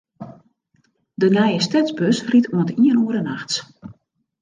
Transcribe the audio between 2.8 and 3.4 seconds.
iene oere